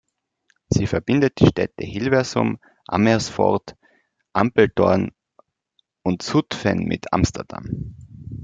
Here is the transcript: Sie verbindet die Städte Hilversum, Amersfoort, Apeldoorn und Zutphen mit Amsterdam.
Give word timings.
Sie 0.67 0.87
verbindet 0.87 1.37
die 1.39 1.45
Städte 1.45 1.85
Hilversum, 1.85 2.57
Amersfoort, 2.87 3.75
Apeldoorn 4.33 5.11
und 6.01 6.23
Zutphen 6.23 6.85
mit 6.85 7.13
Amsterdam. 7.13 7.95